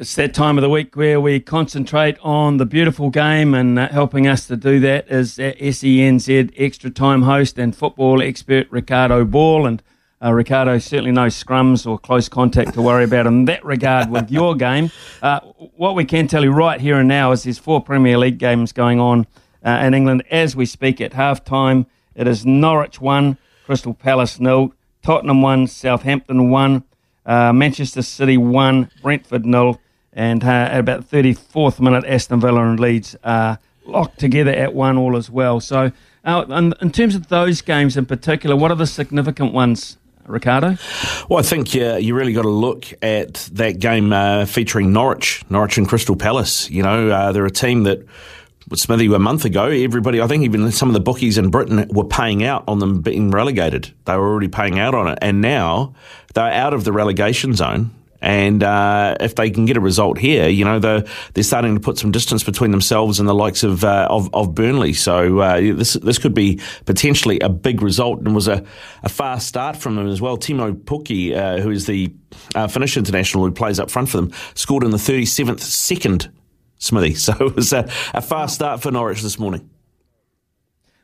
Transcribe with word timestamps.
It's 0.00 0.14
that 0.14 0.32
time 0.32 0.56
of 0.56 0.62
the 0.62 0.70
week 0.70 0.96
where 0.96 1.20
we 1.20 1.40
concentrate 1.40 2.16
on 2.22 2.56
the 2.56 2.64
beautiful 2.64 3.10
game, 3.10 3.52
and 3.52 3.78
uh, 3.78 3.88
helping 3.88 4.26
us 4.26 4.46
to 4.46 4.56
do 4.56 4.80
that 4.80 5.10
is 5.10 5.36
SENZ 5.36 6.54
extra 6.56 6.88
time 6.88 7.20
host 7.20 7.58
and 7.58 7.76
football 7.76 8.22
expert 8.22 8.66
Ricardo 8.70 9.26
Ball. 9.26 9.66
And 9.66 9.82
uh, 10.24 10.32
Ricardo 10.32 10.78
certainly 10.78 11.12
no 11.12 11.26
scrums 11.26 11.86
or 11.86 11.98
close 11.98 12.30
contact 12.30 12.72
to 12.72 12.80
worry 12.80 13.04
about 13.04 13.26
in 13.26 13.44
that 13.44 13.62
regard 13.62 14.08
with 14.08 14.30
your 14.30 14.54
game. 14.54 14.90
Uh, 15.20 15.40
what 15.76 15.94
we 15.94 16.06
can 16.06 16.26
tell 16.26 16.44
you 16.44 16.50
right 16.50 16.80
here 16.80 16.96
and 16.98 17.06
now 17.06 17.32
is 17.32 17.42
there's 17.42 17.58
four 17.58 17.82
Premier 17.82 18.16
League 18.16 18.38
games 18.38 18.72
going 18.72 18.98
on 18.98 19.26
uh, 19.62 19.82
in 19.82 19.92
England 19.92 20.22
as 20.30 20.56
we 20.56 20.64
speak 20.64 21.02
at 21.02 21.12
half 21.12 21.44
time. 21.44 21.84
It 22.14 22.26
is 22.26 22.46
Norwich 22.46 23.02
1, 23.02 23.36
Crystal 23.66 23.92
Palace 23.92 24.40
nil, 24.40 24.72
Tottenham 25.02 25.42
1, 25.42 25.66
Southampton 25.66 26.48
1, 26.48 26.84
uh, 27.26 27.52
Manchester 27.52 28.00
City 28.00 28.38
1, 28.38 28.90
Brentford 29.02 29.44
nil, 29.44 29.78
and 30.12 30.42
uh, 30.44 30.48
at 30.48 30.80
about 30.80 31.08
the 31.08 31.16
34th 31.16 31.80
minute, 31.80 32.04
Aston 32.04 32.40
Villa 32.40 32.68
and 32.68 32.80
Leeds 32.80 33.16
are 33.24 33.58
locked 33.84 34.18
together 34.18 34.50
at 34.50 34.74
1 34.74 34.98
all 34.98 35.16
as 35.16 35.30
well. 35.30 35.60
So, 35.60 35.92
uh, 36.24 36.44
in, 36.50 36.74
in 36.80 36.90
terms 36.90 37.14
of 37.14 37.28
those 37.28 37.62
games 37.62 37.96
in 37.96 38.06
particular, 38.06 38.56
what 38.56 38.70
are 38.70 38.76
the 38.76 38.86
significant 38.86 39.52
ones 39.52 39.96
Ricardo? 40.30 40.76
Well, 41.28 41.38
I 41.38 41.42
think 41.42 41.74
you 41.74 42.14
really 42.14 42.32
got 42.32 42.42
to 42.42 42.48
look 42.48 42.86
at 43.02 43.48
that 43.52 43.78
game 43.78 44.12
uh, 44.12 44.46
featuring 44.46 44.92
Norwich, 44.92 45.42
Norwich 45.50 45.78
and 45.78 45.88
Crystal 45.88 46.16
Palace. 46.16 46.70
You 46.70 46.82
know, 46.82 47.10
uh, 47.10 47.32
they're 47.32 47.46
a 47.46 47.50
team 47.50 47.84
that. 47.84 48.06
With 48.68 48.78
Smithy 48.78 49.12
a 49.12 49.18
month 49.18 49.44
ago, 49.44 49.64
everybody, 49.64 50.20
I 50.20 50.28
think 50.28 50.44
even 50.44 50.70
some 50.70 50.88
of 50.88 50.92
the 50.92 51.00
bookies 51.00 51.36
in 51.36 51.50
Britain 51.50 51.88
were 51.90 52.04
paying 52.04 52.44
out 52.44 52.62
on 52.68 52.78
them 52.78 53.00
being 53.00 53.32
relegated. 53.32 53.92
They 54.04 54.16
were 54.16 54.30
already 54.30 54.46
paying 54.46 54.78
out 54.78 54.94
on 54.94 55.08
it. 55.08 55.18
And 55.20 55.40
now 55.40 55.92
they're 56.34 56.52
out 56.52 56.72
of 56.72 56.84
the 56.84 56.92
relegation 56.92 57.54
zone. 57.54 57.90
And 58.22 58.62
uh, 58.62 59.16
if 59.20 59.34
they 59.34 59.50
can 59.50 59.64
get 59.64 59.76
a 59.76 59.80
result 59.80 60.18
here, 60.18 60.48
you 60.48 60.64
know, 60.64 60.78
they're, 60.78 61.04
they're 61.32 61.44
starting 61.44 61.74
to 61.74 61.80
put 61.80 61.98
some 61.98 62.10
distance 62.10 62.44
between 62.44 62.70
themselves 62.70 63.18
and 63.18 63.28
the 63.28 63.34
likes 63.34 63.62
of 63.62 63.82
uh, 63.82 64.06
of, 64.10 64.32
of, 64.34 64.54
Burnley. 64.54 64.92
So 64.92 65.38
uh, 65.38 65.60
this 65.60 65.94
this 65.94 66.18
could 66.18 66.34
be 66.34 66.60
potentially 66.84 67.40
a 67.40 67.48
big 67.48 67.80
result, 67.80 68.20
and 68.20 68.34
was 68.34 68.48
a, 68.48 68.64
a 69.02 69.08
fast 69.08 69.46
start 69.46 69.76
from 69.76 69.96
them 69.96 70.06
as 70.06 70.20
well. 70.20 70.36
Teemu 70.36 70.84
Pukki, 70.84 71.34
uh, 71.34 71.60
who 71.62 71.70
is 71.70 71.86
the 71.86 72.12
uh, 72.54 72.68
Finnish 72.68 72.96
international 72.96 73.44
who 73.44 73.52
plays 73.52 73.80
up 73.80 73.90
front 73.90 74.10
for 74.10 74.18
them, 74.18 74.30
scored 74.54 74.84
in 74.84 74.90
the 74.90 74.98
37th 74.98 75.60
second, 75.60 76.30
Smithy. 76.78 77.14
So 77.14 77.32
it 77.40 77.56
was 77.56 77.72
a, 77.72 77.88
a 78.12 78.20
fast 78.20 78.54
start 78.54 78.82
for 78.82 78.90
Norwich 78.90 79.22
this 79.22 79.38
morning. 79.38 79.70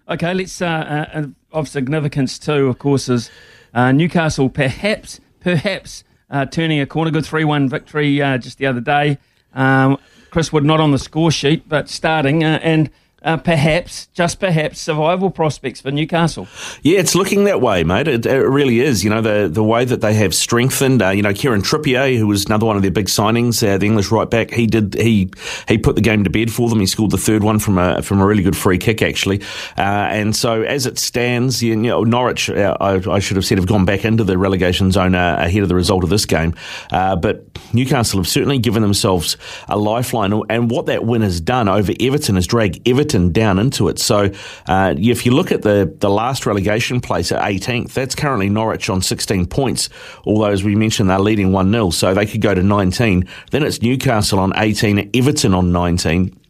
Okay, 0.09 0.34
let's 0.34 0.60
uh, 0.60 1.27
of 1.50 1.69
significance 1.69 2.38
too, 2.38 2.69
of 2.69 2.78
course, 2.78 3.09
is 3.09 3.31
Newcastle 3.75 4.50
perhaps 4.50 5.21
perhaps 5.41 6.04
uh, 6.31 6.47
turning 6.47 6.81
a 6.81 6.87
corner. 6.87 7.10
Good 7.10 7.26
3 7.26 7.44
1 7.44 7.69
victory 7.69 8.20
uh, 8.20 8.38
just 8.38 8.59
the 8.59 8.66
other 8.66 8.81
day. 8.81 9.19
Um, 9.54 9.98
Chris 10.31 10.53
Wood 10.53 10.64
not 10.64 10.81
on 10.81 10.91
the 10.91 10.98
score 10.98 11.31
sheet, 11.31 11.69
but 11.69 11.88
starting. 11.88 12.44
Uh, 12.44 12.59
and 12.62 12.91
uh, 13.22 13.37
perhaps, 13.38 14.09
just 14.12 14.38
perhaps, 14.38 14.78
survival 14.78 15.31
prospects 15.31 15.81
for 15.81 15.91
Newcastle. 15.91 16.47
Yeah, 16.82 16.99
it's 16.99 17.15
looking 17.15 17.44
that 17.44 17.62
way, 17.62 17.82
mate. 17.82 18.06
It, 18.06 18.27
it 18.27 18.47
really 18.47 18.81
is. 18.81 19.03
You 19.03 19.10
know, 19.10 19.22
the 19.22 19.49
the 19.49 19.65
way 19.65 19.87
that 19.87 20.03
they 20.03 20.12
have 20.15 20.34
strengthened. 20.34 21.03
Uh, 21.03 21.10
you 21.10 21.22
know, 21.22 21.32
Kieran 21.32 21.62
Trippier, 21.62 22.19
who 22.19 22.27
was 22.27 22.44
another 22.44 22.66
one 22.66 22.77
of 22.77 22.82
their 22.82 22.91
big 22.91 23.06
signings, 23.06 23.66
uh, 23.66 23.78
the 23.78 23.87
English 23.87 24.10
right 24.10 24.28
back. 24.28 24.50
He 24.50 24.66
did 24.66 24.94
he 24.94 25.31
he 25.66 25.78
put 25.78 25.97
the 25.97 26.03
game 26.03 26.25
to 26.25 26.31
bed 26.31 26.53
for 26.53 26.69
them. 26.69 26.78
He 26.78 26.87
scored 26.87 27.10
the 27.10 27.19
third 27.19 27.43
one 27.43 27.59
from 27.59 27.78
a 27.78 28.03
from 28.03 28.21
a 28.21 28.27
really 28.27 28.43
good 28.43 28.56
free 28.56 28.78
kick, 28.78 29.00
actually. 29.00 29.41
Uh, 29.78 29.81
and 30.10 30.37
so, 30.37 30.62
as 30.62 30.84
it 30.84 30.98
stands, 30.98 31.62
you 31.62 31.75
know, 31.75 32.04
Norwich, 32.04 32.50
uh, 32.50 32.77
I, 32.81 33.03
I, 33.10 33.19
should 33.19 33.37
have 33.37 33.47
said, 33.47 33.56
have 33.56 33.66
gone 33.66 33.87
back 33.87 34.04
into 34.04 34.25
the 34.25 34.37
relegation 34.37 34.93
zone 34.93 35.15
uh, 35.15 35.37
ahead 35.41 35.62
of 35.62 35.69
the 35.71 35.75
result 35.75 36.04
of 36.04 36.10
this 36.10 36.27
game. 36.27 36.54
but 36.91 37.47
Newcastle 37.72 38.21
have 38.21 38.28
certainly 38.28 38.59
given 38.59 38.83
themselves 38.83 39.38
a 39.69 39.78
lifeline, 39.78 40.34
and 40.50 40.71
what 40.71 40.84
that 40.87 41.06
win 41.06 41.22
has 41.22 41.41
done 41.41 41.69
over 41.69 41.93
Everton 41.98 42.34
has 42.34 42.47
dragged 42.47 42.87
Everton 42.87 43.06
down 43.15 43.59
into 43.59 43.89
it. 43.89 43.99
So 43.99 44.31
uh, 44.67 44.94
if 44.97 45.27
you 45.27 45.33
look 45.33 45.53
at 45.53 45.62
the, 45.62 45.94
the 45.99 46.11
last 46.11 46.47
relegation 46.47 47.00
place 47.00 47.33
at 47.33 47.43
18th, 47.43 47.93
that's 47.93 48.15
currently 48.15 48.49
Norwich 48.49 48.89
on 48.89 49.03
16 49.03 49.47
points, 49.47 49.89
although 50.25 50.50
as 50.50 50.65
we 50.65 50.75
mentioned, 50.75 51.11
they're 51.11 51.19
leading 51.19 51.53
1 51.53 51.71
0, 51.71 51.91
so 51.91 52.15
they 52.15 52.27
could 52.27 52.41
go 52.41 52.55
to 52.55 52.62
19. 52.62 53.28
Then 53.50 53.62
it's 53.62 53.83
Newcastle 53.83 54.39
on 54.39 54.53
18, 54.56 55.11
Everton 55.15 55.55
on 55.55 55.72
19. 55.72 56.41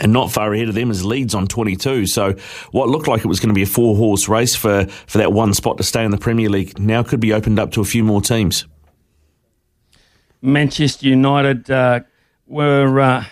And 0.00 0.12
not 0.12 0.32
far 0.32 0.54
ahead 0.54 0.68
of 0.68 0.74
them 0.74 0.90
is 0.90 1.04
Leeds 1.04 1.34
on 1.34 1.46
22. 1.46 2.06
So 2.06 2.32
what 2.70 2.88
looked 2.88 3.08
like 3.08 3.20
it 3.20 3.26
was 3.26 3.40
going 3.40 3.50
to 3.50 3.54
be 3.54 3.62
a 3.62 3.66
four 3.66 3.94
horse 3.94 4.26
race 4.26 4.56
for, 4.56 4.86
for 4.86 5.18
that 5.18 5.34
one 5.34 5.52
spot 5.52 5.76
to 5.76 5.82
stay 5.82 6.02
in 6.02 6.10
the 6.10 6.18
Premier 6.18 6.48
League 6.48 6.78
now 6.78 7.02
could 7.02 7.20
be 7.20 7.34
opened 7.34 7.58
up 7.58 7.72
to 7.72 7.82
a 7.82 7.84
few 7.84 8.02
more 8.02 8.22
teams. 8.22 8.66
Manchester 10.40 11.06
United 11.06 11.70
uh, 11.70 12.00
were 12.46 13.00
uh, 13.00 13.24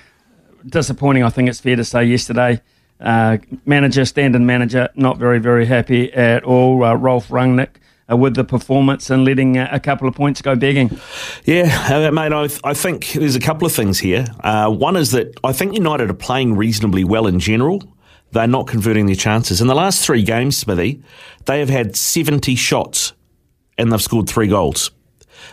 disappointing, 0.66 1.22
I 1.22 1.30
think 1.30 1.48
it's 1.48 1.60
fair 1.60 1.76
to 1.76 1.84
say, 1.84 2.04
yesterday. 2.04 2.60
Uh, 3.00 3.38
manager, 3.64 4.04
standing 4.04 4.44
manager, 4.44 4.90
not 4.94 5.16
very, 5.16 5.38
very 5.38 5.64
happy 5.64 6.12
at 6.12 6.44
all. 6.44 6.84
Uh, 6.84 6.94
Ralf 6.94 7.28
Rangnick 7.28 7.76
uh, 8.10 8.16
with 8.16 8.34
the 8.34 8.44
performance 8.44 9.10
and 9.10 9.24
letting 9.24 9.56
uh, 9.56 9.68
a 9.70 9.80
couple 9.80 10.08
of 10.08 10.14
points 10.14 10.42
go 10.42 10.54
begging. 10.54 10.98
Yeah, 11.44 11.86
uh, 11.90 12.10
mate, 12.10 12.32
I, 12.32 12.48
I, 12.68 12.74
think 12.74 13.12
there's 13.12 13.36
a 13.36 13.40
couple 13.40 13.66
of 13.66 13.72
things 13.72 13.98
here. 13.98 14.26
Uh, 14.40 14.70
one 14.70 14.96
is 14.96 15.12
that 15.12 15.38
I 15.44 15.52
think 15.52 15.74
United 15.74 16.10
are 16.10 16.14
playing 16.14 16.56
reasonably 16.56 17.04
well 17.04 17.26
in 17.26 17.38
general. 17.38 17.82
They're 18.32 18.46
not 18.46 18.66
converting 18.66 19.06
their 19.06 19.16
chances. 19.16 19.60
In 19.60 19.66
the 19.66 19.74
last 19.74 20.04
three 20.04 20.22
games, 20.22 20.56
Smithy, 20.56 21.02
they 21.46 21.58
have 21.60 21.68
had 21.68 21.96
70 21.96 22.54
shots 22.54 23.12
and 23.76 23.90
they've 23.90 24.02
scored 24.02 24.28
three 24.28 24.46
goals. 24.46 24.90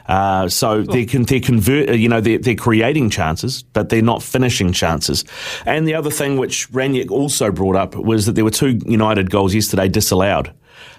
Uh, 0.08 0.48
so 0.48 0.84
they 0.84 1.06
can 1.06 1.24
they 1.24 1.40
convert, 1.40 1.90
uh, 1.90 1.94
you 1.94 2.10
know, 2.10 2.22
they're, 2.22 2.38
they're 2.38 2.56
creating 2.56 3.10
chances, 3.10 3.64
but 3.64 3.90
they're 3.90 4.02
not 4.02 4.24
finishing 4.24 4.72
chances. 4.72 5.24
And 5.66 5.88
the 5.88 5.96
other 5.96 6.10
thing 6.12 6.38
which 6.38 6.70
Rangnick 6.72 7.12
also 7.12 7.52
brought 7.52 7.76
up 7.76 7.96
was 7.96 8.26
that 8.26 8.34
there 8.34 8.46
were 8.46 8.52
two 8.52 8.80
United 8.86 9.30
goals 9.30 9.54
yesterday 9.54 9.88
disallowed, 9.88 10.54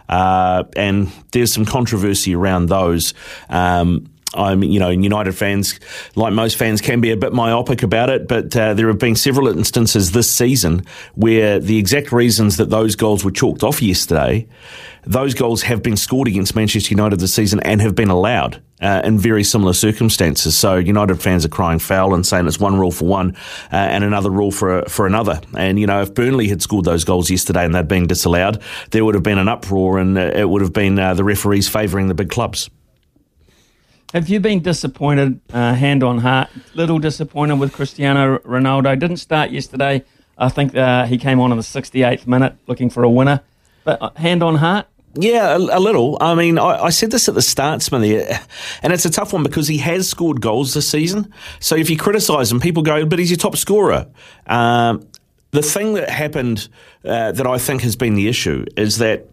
uh, 0.08 0.64
and 0.76 1.10
there's 1.32 1.52
some 1.52 1.64
controversy 1.64 2.34
around 2.34 2.66
those. 2.66 3.14
Um, 3.48 4.10
I'm, 4.34 4.62
you 4.62 4.78
know, 4.78 4.90
United 4.90 5.32
fans, 5.32 5.78
like 6.14 6.32
most 6.32 6.56
fans, 6.56 6.80
can 6.80 7.00
be 7.00 7.10
a 7.10 7.16
bit 7.16 7.32
myopic 7.32 7.82
about 7.82 8.10
it, 8.10 8.28
but 8.28 8.54
uh, 8.56 8.74
there 8.74 8.88
have 8.88 8.98
been 8.98 9.16
several 9.16 9.48
instances 9.48 10.12
this 10.12 10.30
season 10.30 10.84
where 11.14 11.58
the 11.58 11.78
exact 11.78 12.12
reasons 12.12 12.58
that 12.58 12.70
those 12.70 12.94
goals 12.94 13.24
were 13.24 13.30
chalked 13.30 13.62
off 13.62 13.80
yesterday 13.80 14.46
those 15.08 15.32
goals 15.32 15.62
have 15.62 15.82
been 15.82 15.96
scored 15.96 16.28
against 16.28 16.54
Manchester 16.54 16.90
United 16.90 17.18
this 17.18 17.32
season 17.32 17.60
and 17.60 17.80
have 17.80 17.94
been 17.94 18.10
allowed 18.10 18.62
uh, 18.82 19.00
in 19.04 19.18
very 19.18 19.42
similar 19.42 19.72
circumstances. 19.72 20.56
So 20.56 20.76
United 20.76 21.22
fans 21.22 21.46
are 21.46 21.48
crying 21.48 21.78
foul 21.78 22.14
and 22.14 22.26
saying 22.26 22.46
it's 22.46 22.60
one 22.60 22.78
rule 22.78 22.90
for 22.90 23.06
one 23.06 23.34
uh, 23.72 23.76
and 23.76 24.04
another 24.04 24.30
rule 24.30 24.50
for 24.50 24.82
for 24.82 25.06
another. 25.06 25.40
And 25.56 25.80
you 25.80 25.86
know, 25.86 26.02
if 26.02 26.12
Burnley 26.12 26.48
had 26.48 26.60
scored 26.60 26.84
those 26.84 27.04
goals 27.04 27.30
yesterday 27.30 27.64
and 27.64 27.74
they'd 27.74 27.88
been 27.88 28.06
disallowed, 28.06 28.62
there 28.90 29.02
would 29.02 29.14
have 29.14 29.24
been 29.24 29.38
an 29.38 29.48
uproar 29.48 29.98
and 29.98 30.18
it 30.18 30.48
would 30.48 30.60
have 30.60 30.74
been 30.74 30.98
uh, 30.98 31.14
the 31.14 31.24
referees 31.24 31.68
favouring 31.68 32.08
the 32.08 32.14
big 32.14 32.28
clubs. 32.28 32.68
Have 34.14 34.30
you 34.30 34.40
been 34.40 34.60
disappointed, 34.60 35.38
uh, 35.52 35.74
hand 35.74 36.02
on 36.02 36.18
heart, 36.18 36.48
little 36.74 36.98
disappointed 36.98 37.56
with 37.56 37.74
Cristiano 37.74 38.38
Ronaldo? 38.38 38.98
Didn't 38.98 39.18
start 39.18 39.50
yesterday. 39.50 40.02
I 40.38 40.48
think 40.48 40.74
uh, 40.74 41.04
he 41.04 41.18
came 41.18 41.40
on 41.40 41.52
in 41.52 41.58
the 41.58 41.62
68th 41.62 42.26
minute 42.26 42.54
looking 42.66 42.88
for 42.88 43.02
a 43.02 43.10
winner. 43.10 43.42
But 43.84 44.16
hand 44.16 44.42
on 44.42 44.54
heart, 44.54 44.86
Yeah, 45.14 45.56
a, 45.56 45.58
a, 45.58 45.80
little. 45.80 46.16
I 46.22 46.34
mean, 46.34 46.58
I, 46.58 46.84
I, 46.84 46.88
said 46.88 47.10
this 47.10 47.28
at 47.28 47.34
the 47.34 47.42
start, 47.42 47.82
Smithy, 47.82 48.22
and 48.82 48.94
it's 48.94 49.04
a 49.04 49.10
tough 49.10 49.34
one 49.34 49.42
because 49.42 49.68
he 49.68 49.76
has 49.78 50.08
scored 50.08 50.40
goals 50.40 50.72
this 50.72 50.88
season. 50.88 51.30
So 51.60 51.76
if 51.76 51.90
you 51.90 51.98
criticise 51.98 52.50
him, 52.50 52.60
people 52.60 52.82
go, 52.82 53.04
but 53.04 53.18
he's 53.18 53.30
your 53.30 53.36
top 53.36 53.58
scorer. 53.58 54.06
Um, 54.46 55.06
the 55.50 55.62
thing 55.62 55.94
that 55.94 56.08
happened 56.08 56.68
uh, 57.04 57.32
that 57.32 57.46
I 57.46 57.58
think 57.58 57.82
has 57.82 57.94
been 57.94 58.14
the 58.14 58.28
issue 58.28 58.64
is 58.74 58.96
that 58.98 59.26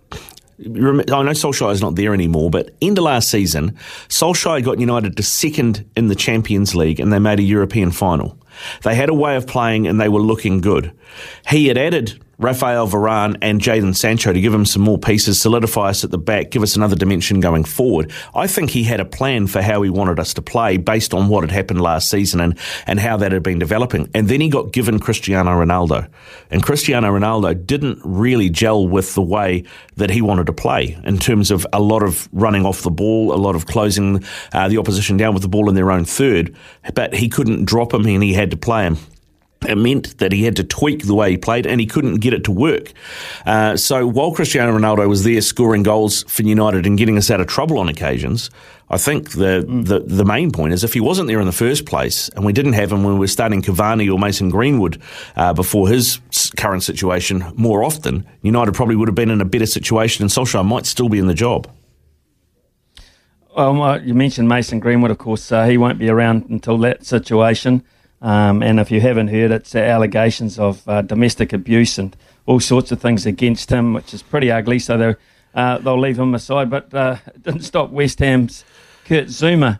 I 0.59 0.63
know 0.63 1.31
Solskjaer 1.31 1.71
is 1.71 1.81
not 1.81 1.95
there 1.95 2.13
anymore, 2.13 2.49
but 2.49 2.73
end 2.81 2.97
of 2.97 3.03
last 3.03 3.29
season, 3.29 3.77
Solskjaer 4.07 4.63
got 4.63 4.79
United 4.79 5.17
to 5.17 5.23
second 5.23 5.89
in 5.97 6.07
the 6.07 6.15
Champions 6.15 6.75
League 6.75 6.99
and 6.99 7.11
they 7.11 7.19
made 7.19 7.39
a 7.39 7.43
European 7.43 7.91
final. 7.91 8.37
They 8.83 8.95
had 8.95 9.09
a 9.09 9.13
way 9.13 9.35
of 9.35 9.47
playing 9.47 9.85
and 9.85 9.99
they 9.99 10.07
were 10.07 10.21
looking 10.21 10.61
good. 10.61 10.93
He 11.47 11.67
had 11.67 11.77
added 11.77 12.19
Raphael 12.37 12.87
Varane 12.87 13.37
and 13.41 13.61
Jadon 13.61 13.95
Sancho 13.95 14.33
to 14.33 14.41
give 14.41 14.53
him 14.53 14.65
some 14.65 14.81
more 14.81 14.97
pieces, 14.97 15.39
solidify 15.39 15.89
us 15.89 16.03
at 16.03 16.11
the 16.11 16.17
back, 16.17 16.51
give 16.51 16.63
us 16.63 16.75
another 16.75 16.95
dimension 16.95 17.39
going 17.39 17.63
forward. 17.63 18.11
I 18.33 18.47
think 18.47 18.71
he 18.71 18.83
had 18.83 18.99
a 18.99 19.05
plan 19.05 19.47
for 19.47 19.61
how 19.61 19.81
he 19.81 19.89
wanted 19.89 20.19
us 20.19 20.33
to 20.33 20.41
play 20.41 20.77
based 20.77 21.13
on 21.13 21.29
what 21.29 21.43
had 21.43 21.51
happened 21.51 21.81
last 21.81 22.09
season 22.09 22.41
and, 22.41 22.59
and 22.87 22.99
how 22.99 23.15
that 23.17 23.31
had 23.31 23.43
been 23.43 23.59
developing. 23.59 24.09
And 24.13 24.27
then 24.27 24.41
he 24.41 24.49
got 24.49 24.73
given 24.73 24.99
Cristiano 24.99 25.51
Ronaldo. 25.51 26.09
And 26.51 26.61
Cristiano 26.61 27.07
Ronaldo 27.07 27.65
didn't 27.65 27.99
really 28.03 28.49
gel 28.49 28.85
with 28.85 29.15
the 29.15 29.21
way 29.21 29.63
that 29.95 30.09
he 30.09 30.21
wanted 30.21 30.47
to 30.47 30.53
play 30.53 30.99
in 31.05 31.17
terms 31.17 31.51
of 31.51 31.65
a 31.71 31.79
lot 31.79 32.03
of 32.03 32.27
running 32.33 32.65
off 32.65 32.81
the 32.81 32.91
ball, 32.91 33.33
a 33.33 33.37
lot 33.37 33.55
of 33.55 33.65
closing 33.65 34.23
uh, 34.51 34.67
the 34.67 34.77
opposition 34.77 35.15
down 35.15 35.33
with 35.33 35.43
the 35.43 35.49
ball 35.49 35.69
in 35.69 35.75
their 35.75 35.91
own 35.91 36.03
third. 36.03 36.53
But 36.93 37.13
he 37.13 37.29
couldn't 37.29 37.65
drop 37.65 37.93
him 37.93 38.05
and 38.05 38.21
he 38.21 38.33
had 38.33 38.51
to 38.51 38.57
play 38.57 38.83
him 38.83 38.97
it 39.67 39.77
meant 39.77 40.17
that 40.19 40.31
he 40.31 40.43
had 40.43 40.55
to 40.57 40.63
tweak 40.63 41.05
the 41.05 41.15
way 41.15 41.31
he 41.31 41.37
played 41.37 41.65
and 41.65 41.79
he 41.79 41.87
couldn't 41.87 42.17
get 42.17 42.33
it 42.33 42.43
to 42.45 42.51
work. 42.51 42.93
Uh, 43.45 43.75
so 43.77 44.05
while 44.07 44.31
Cristiano 44.31 44.77
Ronaldo 44.77 45.07
was 45.07 45.23
there 45.23 45.41
scoring 45.41 45.83
goals 45.83 46.23
for 46.23 46.43
United 46.43 46.85
and 46.85 46.97
getting 46.97 47.17
us 47.17 47.31
out 47.31 47.41
of 47.41 47.47
trouble 47.47 47.79
on 47.79 47.89
occasions, 47.89 48.49
I 48.89 48.97
think 48.97 49.31
the, 49.31 49.65
mm. 49.67 49.85
the, 49.85 49.99
the 49.99 50.25
main 50.25 50.51
point 50.51 50.73
is 50.73 50.83
if 50.83 50.93
he 50.93 50.99
wasn't 50.99 51.27
there 51.27 51.39
in 51.39 51.47
the 51.47 51.51
first 51.51 51.85
place 51.85 52.29
and 52.29 52.45
we 52.45 52.53
didn't 52.53 52.73
have 52.73 52.91
him 52.91 53.03
when 53.03 53.13
we 53.13 53.19
were 53.19 53.27
starting 53.27 53.61
Cavani 53.61 54.11
or 54.11 54.19
Mason 54.19 54.49
Greenwood 54.49 55.01
uh, 55.35 55.53
before 55.53 55.89
his 55.89 56.19
current 56.57 56.83
situation 56.83 57.43
more 57.55 57.83
often, 57.83 58.25
United 58.41 58.73
probably 58.75 58.95
would 58.95 59.07
have 59.07 59.15
been 59.15 59.31
in 59.31 59.41
a 59.41 59.45
better 59.45 59.65
situation 59.65 60.23
and 60.23 60.31
Solskjaer 60.31 60.65
might 60.65 60.85
still 60.85 61.09
be 61.09 61.17
in 61.17 61.27
the 61.27 61.33
job. 61.33 61.67
Well, 63.55 64.01
you 64.01 64.13
mentioned 64.13 64.49
Mason 64.49 64.81
Greenwood, 64.81 65.11
of 65.11 65.17
course. 65.17 65.49
Uh, 65.49 65.65
he 65.65 65.77
won't 65.77 65.97
be 65.97 66.09
around 66.09 66.49
until 66.49 66.77
that 66.79 67.05
situation. 67.05 67.83
Um, 68.25 68.63
and 68.63 68.79
if 68.79 68.89
you 68.89 69.01
haven't 69.01 69.27
heard, 69.27 69.51
it's 69.51 69.75
allegations 69.75 70.57
of 70.57 70.89
uh, 70.89 71.03
domestic 71.03 71.53
abuse 71.53 71.99
and 71.99 72.17
all 72.47 72.59
sorts 72.59 72.91
of 72.91 72.99
things 72.99 73.27
against 73.27 73.69
him, 73.69 73.93
which 73.93 74.15
is 74.15 74.23
pretty 74.23 74.49
ugly. 74.49 74.79
So 74.79 75.13
uh, 75.53 75.77
they'll 75.77 75.99
leave 75.99 76.17
him 76.17 76.33
aside. 76.33 76.71
But 76.71 76.91
uh, 76.91 77.17
it 77.27 77.43
didn't 77.43 77.61
stop 77.61 77.91
West 77.91 78.17
Ham's 78.17 78.65
Kurt 79.05 79.27
Zouma 79.27 79.79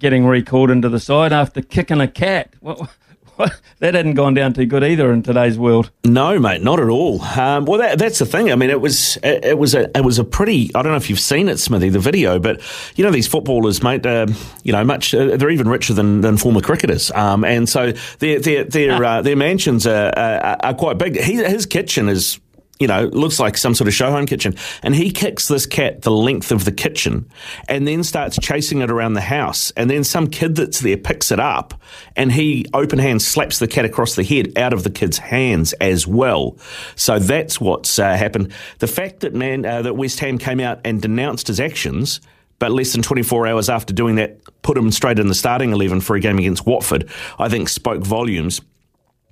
getting 0.00 0.26
recalled 0.26 0.68
into 0.68 0.88
the 0.88 0.98
side 0.98 1.32
after 1.32 1.62
kicking 1.62 2.00
a 2.00 2.08
cat. 2.08 2.52
What, 2.58 2.90
that 3.78 3.94
hadn't 3.94 4.14
gone 4.14 4.34
down 4.34 4.52
too 4.52 4.66
good 4.66 4.84
either 4.84 5.12
in 5.12 5.22
today's 5.22 5.58
world. 5.58 5.90
No, 6.04 6.38
mate, 6.38 6.62
not 6.62 6.80
at 6.80 6.88
all. 6.88 7.22
Um, 7.22 7.64
well, 7.64 7.78
that, 7.80 7.98
that's 7.98 8.18
the 8.18 8.26
thing. 8.26 8.52
I 8.52 8.54
mean, 8.54 8.70
it 8.70 8.80
was 8.80 9.16
it, 9.22 9.44
it, 9.44 9.58
was 9.58 9.74
a 9.74 9.90
it 9.96 10.04
was 10.04 10.18
a 10.18 10.24
pretty. 10.24 10.70
I 10.74 10.82
don't 10.82 10.92
know 10.92 10.96
if 10.96 11.10
you've 11.10 11.20
seen 11.20 11.48
it, 11.48 11.58
Smithy, 11.58 11.88
the 11.88 11.98
video, 11.98 12.38
but 12.38 12.60
you 12.96 13.04
know 13.04 13.10
these 13.10 13.26
footballers, 13.26 13.82
mate. 13.82 14.06
Uh, 14.06 14.26
you 14.62 14.72
know, 14.72 14.84
much 14.84 15.14
uh, 15.14 15.36
they're 15.36 15.50
even 15.50 15.68
richer 15.68 15.94
than, 15.94 16.20
than 16.20 16.36
former 16.36 16.60
cricketers, 16.60 17.10
um, 17.12 17.44
and 17.44 17.68
so 17.68 17.92
their 18.18 18.40
their 18.40 18.64
their, 18.64 19.04
uh, 19.04 19.22
their 19.22 19.36
mansions 19.36 19.86
are, 19.86 20.12
are, 20.16 20.56
are 20.62 20.74
quite 20.74 20.98
big. 20.98 21.20
He, 21.20 21.34
his 21.36 21.66
kitchen 21.66 22.08
is 22.08 22.38
you 22.84 22.88
know, 22.88 23.04
looks 23.04 23.40
like 23.40 23.56
some 23.56 23.74
sort 23.74 23.88
of 23.88 23.94
show 23.94 24.10
home 24.10 24.26
kitchen. 24.26 24.54
And 24.82 24.94
he 24.94 25.10
kicks 25.10 25.48
this 25.48 25.64
cat 25.64 26.02
the 26.02 26.10
length 26.10 26.52
of 26.52 26.66
the 26.66 26.70
kitchen 26.70 27.30
and 27.66 27.88
then 27.88 28.04
starts 28.04 28.38
chasing 28.38 28.82
it 28.82 28.90
around 28.90 29.14
the 29.14 29.22
house. 29.22 29.70
And 29.70 29.88
then 29.88 30.04
some 30.04 30.26
kid 30.26 30.54
that's 30.56 30.80
there 30.80 30.98
picks 30.98 31.32
it 31.32 31.40
up 31.40 31.80
and 32.14 32.30
he 32.30 32.66
open 32.74 32.98
hand 32.98 33.22
slaps 33.22 33.58
the 33.58 33.66
cat 33.66 33.86
across 33.86 34.16
the 34.16 34.22
head 34.22 34.58
out 34.58 34.74
of 34.74 34.82
the 34.82 34.90
kid's 34.90 35.16
hands 35.16 35.72
as 35.80 36.06
well. 36.06 36.58
So 36.94 37.18
that's 37.18 37.58
what's 37.58 37.98
uh, 37.98 38.18
happened. 38.18 38.52
The 38.80 38.86
fact 38.86 39.20
that 39.20 39.32
man 39.32 39.64
uh, 39.64 39.80
that 39.80 39.94
West 39.94 40.20
Ham 40.20 40.36
came 40.36 40.60
out 40.60 40.80
and 40.84 41.00
denounced 41.00 41.46
his 41.46 41.60
actions 41.60 42.20
but 42.58 42.70
less 42.70 42.92
than 42.92 43.00
24 43.00 43.46
hours 43.46 43.68
after 43.68 43.92
doing 43.92 44.14
that, 44.14 44.38
put 44.62 44.76
him 44.76 44.90
straight 44.90 45.18
in 45.18 45.26
the 45.26 45.34
starting 45.34 45.72
11 45.72 46.00
for 46.00 46.16
a 46.16 46.20
game 46.20 46.38
against 46.38 46.64
Watford, 46.64 47.10
I 47.38 47.48
think 47.48 47.68
spoke 47.68 48.02
volumes 48.04 48.60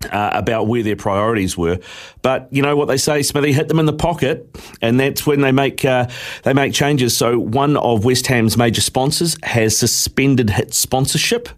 uh, 0.07 0.31
about 0.33 0.67
where 0.67 0.83
their 0.83 0.97
priorities 0.97 1.57
were. 1.57 1.79
But 2.23 2.49
you 2.51 2.63
know 2.63 2.77
what 2.77 2.89
they 2.89 2.97
say, 2.97 3.23
Smithy, 3.23 3.53
hit 3.53 3.69
them 3.69 3.79
in 3.79 3.87
the 3.87 3.93
pocket, 3.93 4.49
and 4.81 4.99
that's 4.99 5.27
when 5.27 5.41
they 5.41 5.53
make 5.53 5.85
uh, 5.85 6.09
they 6.45 6.53
make 6.53 6.73
changes. 6.73 7.17
So 7.17 7.39
one 7.39 7.77
of 7.77 8.05
West 8.05 8.27
Ham's 8.29 8.57
major 8.57 8.81
sponsors 8.81 9.37
has 9.43 9.77
suspended 9.77 10.51
its 10.51 10.77
sponsorship 10.77 11.49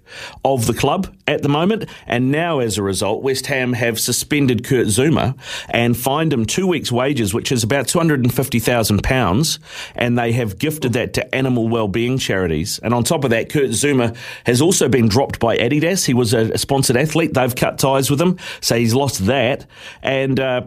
of 0.45 0.67
the 0.67 0.75
club 0.75 1.15
at 1.27 1.43
the 1.43 1.49
moment, 1.49 1.89
and 2.07 2.31
now 2.31 2.61
as 2.61 2.79
a 2.79 2.83
result, 2.83 3.23
West 3.23 3.47
Ham 3.47 3.73
have 3.73 3.99
suspended 3.99 4.65
Kurt 4.65 4.87
Zouma 4.87 5.37
and 5.69 5.97
fined 5.97 6.33
him 6.33 6.47
two 6.47 6.67
weeks' 6.67 6.93
wages, 6.93 7.35
which 7.35 7.51
is 7.53 7.63
about 7.63 7.89
two 7.89 7.99
hundred 7.99 8.21
and 8.21 8.33
fifty 8.33 8.59
thousand 8.59 9.03
pounds, 9.03 9.59
and 9.95 10.19
they 10.19 10.33
have 10.33 10.59
gifted 10.59 10.93
that 10.95 11.15
to 11.15 11.35
animal 11.35 11.69
well-being 11.69 12.19
charities. 12.19 12.79
And 12.83 12.95
on 12.95 13.05
top 13.05 13.25
of 13.25 13.31
that, 13.31 13.51
Kurt 13.51 13.71
Zouma 13.71 14.17
has 14.47 14.61
also 14.63 14.89
been 14.89 15.09
dropped 15.09 15.41
by 15.41 15.57
Adidas. 15.59 16.07
He 16.07 16.15
was 16.15 16.33
a 16.33 16.57
sponsored 16.57 16.97
athlete; 16.97 17.35
they've 17.35 17.55
cut 17.55 17.79
ties 17.79 18.11
with 18.11 18.21
him. 18.21 18.34
So 18.61 18.77
he's 18.77 18.95
lost 18.95 19.27
that. 19.27 19.67
And 20.03 20.39
uh, 20.41 20.63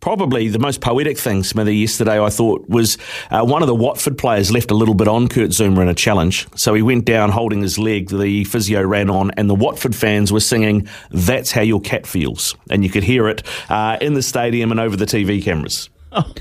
probably 0.00 0.48
the 0.48 0.58
most 0.58 0.80
poetic 0.80 1.16
thing, 1.16 1.42
Smithy, 1.42 1.76
yesterday 1.76 2.20
I 2.22 2.28
thought 2.28 2.68
was 2.68 2.98
uh, 3.30 3.44
one 3.44 3.62
of 3.62 3.68
the 3.68 3.74
Watford 3.74 4.18
players 4.18 4.50
left 4.50 4.70
a 4.70 4.74
little 4.74 4.94
bit 4.94 5.08
on 5.08 5.28
Kurt 5.28 5.50
Zouma 5.50 5.80
in 5.82 5.88
a 5.88 5.94
challenge. 5.94 6.46
So 6.56 6.74
he 6.74 6.82
went 6.82 7.06
down 7.06 7.30
holding 7.30 7.62
his 7.62 7.78
leg. 7.78 8.08
The 8.10 8.44
physio 8.44 8.82
ran 8.82 9.08
on, 9.08 9.30
and 9.32 9.48
the 9.48 9.54
Watford 9.54 9.94
fans 9.94 10.32
were 10.32 10.40
singing, 10.40 10.88
That's 11.10 11.52
How 11.52 11.62
Your 11.62 11.80
Cat 11.80 12.06
Feels. 12.06 12.54
And 12.68 12.84
you 12.84 12.90
could 12.90 13.04
hear 13.04 13.28
it 13.28 13.42
uh, 13.70 13.96
in 14.00 14.14
the 14.14 14.22
stadium 14.22 14.70
and 14.70 14.80
over 14.80 14.96
the 14.96 15.06
TV 15.06 15.42
cameras. 15.42 15.88
Oh. 16.10 16.32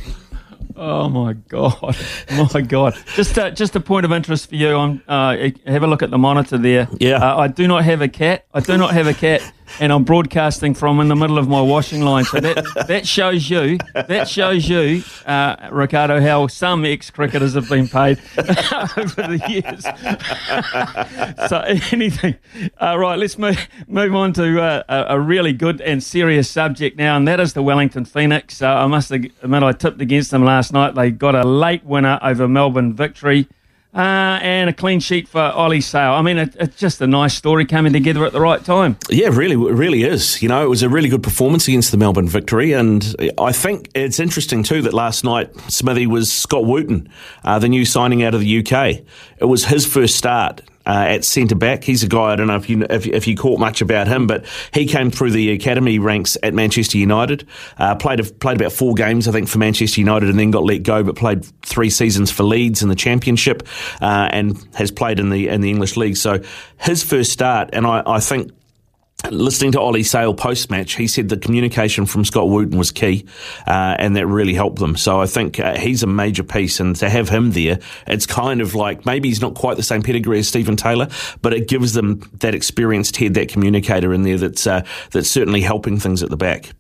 Oh 0.84 1.10
my 1.10 1.34
god, 1.34 1.96
my 2.32 2.62
god! 2.62 2.98
Just 3.16 3.38
uh, 3.38 3.52
just 3.52 3.76
a 3.76 3.80
point 3.80 4.04
of 4.04 4.12
interest 4.12 4.50
for 4.50 4.56
you. 4.56 4.76
I'm 4.76 5.04
uh, 5.08 5.50
have 5.68 5.84
a 5.84 5.88
look 5.88 6.02
at 6.02 6.10
the 6.10 6.18
monitor 6.18 6.58
there. 6.58 6.88
Yeah, 7.00 7.18
uh, 7.18 7.38
I 7.38 7.50
do 7.50 7.68
not 7.68 7.84
have 7.84 8.02
a 8.02 8.08
cat. 8.08 8.48
I 8.52 8.62
do 8.62 8.78
not 8.78 8.92
have 8.94 9.06
a 9.06 9.14
cat 9.14 9.44
and 9.80 9.92
I'm 9.92 10.04
broadcasting 10.04 10.74
from 10.74 11.00
in 11.00 11.08
the 11.08 11.16
middle 11.16 11.38
of 11.38 11.48
my 11.48 11.62
washing 11.62 12.02
line. 12.02 12.26
So 12.26 12.40
that 12.40 12.86
that 12.88 13.08
shows 13.08 13.50
you 13.50 13.78
that 13.94 14.28
shows 14.28 14.68
you, 14.68 15.04
uh, 15.26 15.70
Ricardo, 15.72 16.20
how 16.22 16.48
some 16.48 16.86
ex 16.86 17.10
cricketers 17.10 17.54
have 17.54 17.70
been 17.70 17.88
paid 17.88 18.20
over 18.38 19.22
the 19.22 19.42
years. 19.48 19.84
so 21.50 21.60
anything, 21.92 22.36
uh, 22.82 22.98
right? 22.98 23.18
Let's 23.18 23.38
move 23.38 23.68
move 23.88 24.16
on 24.16 24.34
to 24.34 24.62
uh, 24.62 24.84
a, 24.90 25.16
a, 25.16 25.20
really 25.20 25.54
good 25.54 25.82
and 25.82 26.04
serious 26.04 26.50
subject 26.50 26.98
now, 26.98 27.18
and 27.18 27.28
that 27.28 27.40
is 27.40 27.54
the 27.54 27.64
Wellington 27.64 28.06
Phoenix. 28.06 28.62
Uh, 28.62 28.68
I 28.68 28.88
must 28.88 29.12
admit, 29.12 29.64
I 29.64 29.72
tipped 29.72 30.02
against 30.02 30.32
them 30.32 30.44
last 30.44 30.74
night. 30.74 30.96
They 30.96 31.12
got 31.12 31.36
a 31.36 31.48
late 31.48 31.84
winner 31.84 32.20
over 32.22 32.48
Melbourne 32.48 32.94
Victory. 32.94 33.48
Uh, 33.94 34.40
and 34.42 34.70
a 34.70 34.74
clean 34.74 35.02
sheet 35.02 35.28
for 35.28 35.42
Ollie 35.42 35.82
Sail. 35.82 36.14
I 36.14 36.22
mean, 36.22 36.38
it, 36.38 36.56
it's 36.58 36.78
just 36.78 37.02
a 37.02 37.08
nice 37.08 37.34
story 37.34 37.66
coming 37.66 37.92
together 37.92 38.26
at 38.26 38.32
the 38.32 38.40
right 38.40 38.64
time. 38.64 38.96
Yeah, 39.10 39.28
really, 39.28 39.56
it 39.56 39.74
really 39.74 40.04
is. 40.04 40.42
You 40.42 40.48
know, 40.48 40.64
it 40.64 40.70
was 40.70 40.82
a 40.82 40.88
really 40.88 41.10
good 41.10 41.24
performance 41.24 41.68
against 41.68 41.92
the 41.92 41.98
Melbourne 41.98 42.30
victory, 42.30 42.72
and 42.72 43.16
I 43.38 43.52
think 43.52 43.90
it's 43.94 44.20
interesting 44.20 44.64
too 44.64 44.82
that 44.84 44.94
last 44.94 45.26
night 45.26 45.54
Smithy 45.70 46.08
was 46.08 46.32
Scott 46.32 46.64
Wootton, 46.64 47.10
uh, 47.44 47.60
the 47.60 47.68
new 47.68 47.84
signing 47.84 48.24
out 48.24 48.34
of 48.34 48.40
the 48.40 48.60
UK. 48.60 49.04
It 49.40 49.46
was 49.46 49.66
his 49.66 49.86
first 49.86 50.16
start 50.16 50.62
uh, 50.86 51.06
at 51.08 51.26
centre 51.26 51.56
back. 51.56 51.84
He's 51.84 52.04
a 52.04 52.08
guy 52.08 52.32
I 52.32 52.36
don't 52.36 52.48
know 52.48 52.56
if 52.56 52.70
you 52.70 52.86
if, 52.90 53.06
if, 53.08 53.28
you 53.28 53.36
caught 53.36 53.60
much 53.60 53.82
about 53.82 54.08
him, 54.08 54.28
but 54.28 54.46
he 54.74 54.86
came 54.86 55.12
through 55.12 55.32
the 55.32 55.52
academy 55.52 56.00
ranks 56.00 56.38
at 56.44 56.54
Manchester 56.54 56.98
United. 56.98 57.48
Uh, 57.78 57.96
played 57.96 58.22
played 58.40 58.60
about 58.60 58.72
four 58.72 58.94
games 58.94 59.28
I 59.28 59.32
think 59.32 59.48
for 59.48 59.58
Manchester 59.58 60.00
United, 60.00 60.30
and 60.30 60.40
then 60.40 60.52
got 60.52 60.64
let 60.64 60.84
go. 60.84 61.04
But 61.04 61.16
played 61.16 61.46
three 61.62 61.90
seasons 61.90 62.32
for 62.32 62.44
Leeds 62.44 62.84
in 62.84 62.90
the 62.90 62.96
Championship, 62.96 63.68
uh, 64.02 64.30
and 64.32 64.58
has 64.76 64.92
played 64.92 65.20
in 65.20 65.30
the 65.30 65.48
in 65.48 65.62
the 65.62 65.70
English 65.70 65.98
league. 65.98 66.18
So 66.18 66.40
his 66.78 67.04
first 67.04 67.32
start, 67.32 67.70
and 67.74 67.86
I, 67.86 68.04
I 68.06 68.20
think 68.20 68.52
listening 69.30 69.72
to 69.74 69.80
Ollie 69.80 70.04
Sail 70.04 70.34
post 70.34 70.70
match, 70.70 70.96
he 70.96 71.08
said 71.08 71.30
the 71.30 71.38
communication 71.38 72.06
from 72.06 72.26
Scott 72.26 72.50
Wootton 72.50 72.78
was 72.78 72.92
key, 72.92 73.26
uh, 73.68 73.96
and 74.00 74.16
that 74.16 74.28
really 74.28 74.54
helped 74.54 74.80
them. 74.80 74.96
So 74.96 75.22
I 75.22 75.26
think 75.26 75.60
uh, 75.60 75.78
he's 75.78 76.04
a 76.04 76.08
major 76.08 76.44
piece, 76.44 76.80
and 76.80 76.96
to 76.98 77.10
have 77.10 77.30
him 77.30 77.52
there, 77.52 77.80
it's 78.08 78.26
kind 78.26 78.62
of 78.62 78.76
like 78.76 79.06
maybe 79.06 79.30
he's 79.30 79.42
not 79.42 79.56
quite 79.56 79.78
the 79.78 79.84
same 79.84 80.02
pedigree 80.02 80.40
as 80.40 80.48
Steven 80.48 80.76
Taylor, 80.76 81.08
but 81.42 81.54
it 81.54 81.68
gives 81.68 81.94
them 81.94 82.22
that 82.40 82.56
experienced 82.56 83.18
head, 83.18 83.34
that 83.36 83.50
communicator 83.50 84.14
in 84.14 84.24
there 84.24 84.38
that's 84.38 84.66
uh, 84.66 84.86
that's 85.12 85.30
certainly 85.30 85.62
helping 85.62 86.00
things 86.00 86.24
at 86.24 86.30
the 86.30 86.38
back. 86.38 86.72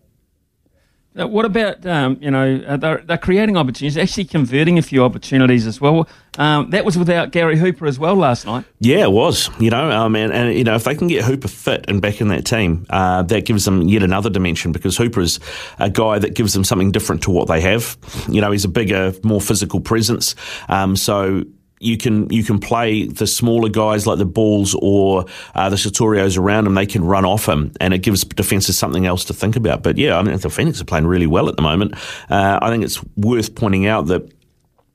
Uh, 1.19 1.27
what 1.27 1.43
about 1.43 1.85
um, 1.85 2.17
you 2.21 2.31
know 2.31 2.63
uh, 2.65 2.77
they're, 2.77 2.99
they're, 2.99 3.17
creating 3.17 3.57
opportunities, 3.57 3.97
actually 3.97 4.23
converting 4.23 4.77
a 4.77 4.81
few 4.81 5.03
opportunities 5.03 5.67
as 5.67 5.81
well. 5.81 6.07
Um, 6.37 6.69
that 6.69 6.85
was 6.85 6.97
without 6.97 7.31
Gary 7.31 7.57
Hooper 7.57 7.85
as 7.85 7.99
well 7.99 8.15
last 8.15 8.45
night. 8.45 8.63
Yeah, 8.79 9.03
it 9.03 9.11
was. 9.11 9.49
You 9.59 9.71
know, 9.71 9.91
um, 9.91 10.15
and, 10.15 10.31
and 10.31 10.57
you 10.57 10.63
know 10.63 10.75
if 10.75 10.85
they 10.85 10.95
can 10.95 11.07
get 11.07 11.25
Hooper 11.25 11.49
fit 11.49 11.83
and 11.89 12.01
back 12.01 12.21
in 12.21 12.29
that 12.29 12.45
team, 12.45 12.85
uh, 12.89 13.23
that 13.23 13.43
gives 13.43 13.65
them 13.65 13.89
yet 13.89 14.03
another 14.03 14.29
dimension 14.29 14.71
because 14.71 14.95
Hooper 14.95 15.19
is 15.19 15.41
a 15.79 15.89
guy 15.89 16.17
that 16.17 16.33
gives 16.33 16.53
them 16.53 16.63
something 16.63 16.93
different 16.93 17.23
to 17.23 17.31
what 17.31 17.49
they 17.49 17.59
have. 17.59 17.97
You 18.29 18.39
know, 18.39 18.51
he's 18.51 18.63
a 18.63 18.69
bigger, 18.69 19.13
more 19.21 19.41
physical 19.41 19.81
presence. 19.81 20.33
Um, 20.69 20.95
so 20.95 21.43
you 21.81 21.97
can 21.97 22.29
you 22.29 22.43
can 22.43 22.59
play 22.59 23.05
the 23.05 23.27
smaller 23.27 23.69
guys 23.69 24.05
like 24.05 24.19
the 24.19 24.25
Balls 24.25 24.75
or 24.81 25.25
uh, 25.55 25.69
the 25.69 25.75
Sotirios 25.75 26.37
around 26.37 26.67
him. 26.67 26.75
They 26.75 26.85
can 26.85 27.03
run 27.03 27.25
off 27.25 27.47
him, 27.47 27.73
and 27.79 27.93
it 27.93 27.99
gives 27.99 28.23
defenses 28.23 28.77
something 28.77 29.05
else 29.05 29.25
to 29.25 29.33
think 29.33 29.55
about. 29.55 29.83
But 29.83 29.97
yeah, 29.97 30.17
I 30.17 30.21
mean 30.21 30.37
the 30.37 30.49
Phoenix 30.49 30.79
are 30.79 30.85
playing 30.85 31.07
really 31.07 31.27
well 31.27 31.49
at 31.49 31.55
the 31.55 31.61
moment. 31.61 31.95
Uh, 32.29 32.59
I 32.61 32.69
think 32.69 32.83
it's 32.83 33.03
worth 33.15 33.55
pointing 33.55 33.87
out 33.87 34.07
that 34.07 34.31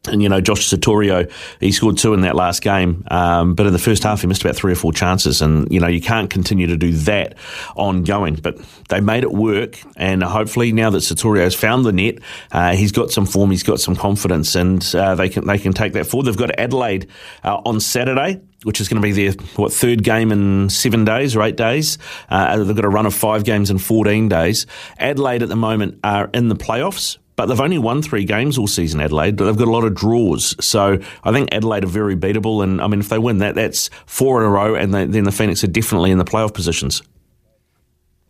and, 0.09 0.23
you 0.23 0.29
know, 0.29 0.41
Josh 0.41 0.69
Sotirio, 0.69 1.31
he 1.61 1.73
scored 1.73 1.99
two 1.99 2.15
in 2.15 2.23
that 2.23 2.35
last 2.35 2.63
game. 2.63 3.05
Um, 3.11 3.55
but 3.55 3.67
in 3.67 3.73
the 3.73 3.79
first 3.79 4.03
half, 4.03 4.21
he 4.21 4.27
missed 4.27 4.43
about 4.43 4.57
three 4.57 4.73
or 4.73 4.77
four 4.77 4.93
chances. 4.93 5.43
And, 5.43 5.71
you 5.71 5.81
know, 5.81 5.87
you 5.87 6.01
can't 6.01 6.31
continue 6.31 6.67
to 6.67 6.77
do 6.77 6.93
that 6.93 7.37
ongoing. 7.75 8.35
But 8.37 8.59
they 8.89 9.01
made 9.01 9.23
it 9.23 9.33
work. 9.33 9.79
And 9.97 10.23
hopefully 10.23 10.73
now 10.73 10.91
that 10.91 10.99
Sotirio's 10.99 11.55
found 11.55 11.85
the 11.85 11.93
net, 11.93 12.19
uh, 12.53 12.75
he's 12.75 12.93
got 12.93 13.11
some 13.11 13.27
form, 13.27 13.51
he's 13.51 13.63
got 13.63 13.81
some 13.81 13.97
confidence, 13.97 14.55
and 14.55 14.83
uh, 14.95 15.15
they 15.15 15.29
can 15.29 15.47
they 15.47 15.59
can 15.59 15.73
take 15.73 15.93
that 15.95 16.07
forward. 16.07 16.27
They've 16.27 16.37
got 16.37 16.59
Adelaide 16.59 17.09
uh, 17.45 17.61
on 17.65 17.81
Saturday 17.81 18.41
which 18.65 18.81
is 18.81 18.89
going 18.89 19.01
to 19.01 19.07
be 19.07 19.13
their 19.13 19.33
what 19.55 19.73
third 19.73 20.03
game 20.03 20.33
in 20.33 20.69
seven 20.69 21.05
days 21.05 21.37
or 21.37 21.43
eight 21.43 21.57
days. 21.57 21.99
Uh, 22.29 22.65
they've 22.65 22.75
got 22.75 22.85
a 22.85 22.89
run 22.89 23.07
of 23.07 23.15
five 23.15 23.45
games 23.45 23.71
in 23.71 23.79
14 23.79 24.29
days. 24.29 24.67
Adelaide 24.99 25.43
at 25.43 25.49
the 25.49 25.55
moment 25.55 26.01
are 26.03 26.29
in 26.35 26.49
the 26.49 26.57
playoffs, 26.57 27.19
but 27.37 27.47
they've 27.47 27.61
only 27.61 27.79
won 27.79 28.03
three 28.03 28.25
games 28.25 28.57
all 28.57 28.67
season, 28.67 29.01
Adelaide. 29.01 29.37
But 29.37 29.45
they've 29.45 29.57
got 29.57 29.69
a 29.69 29.71
lot 29.71 29.85
of 29.85 29.95
draws. 29.95 30.57
So 30.65 30.99
I 31.23 31.33
think 31.33 31.53
Adelaide 31.53 31.85
are 31.85 31.89
very 31.89 32.17
beatable. 32.17 32.65
And 32.65 32.81
I 32.81 32.87
mean, 32.89 33.01
if 33.01 33.11
they 33.11 33.19
win 33.19 33.39
that, 33.39 33.55
that's 33.55 33.91
four 34.07 34.41
in 34.41 34.47
a 34.47 34.51
row. 34.51 34.75
And 34.75 34.93
they, 34.95 35.05
then 35.05 35.25
the 35.25 35.33
Phoenix 35.33 35.63
are 35.63 35.69
definitely 35.69 36.11
in 36.11 36.19
the 36.19 36.25
playoff 36.25 36.55
positions. 36.55 37.03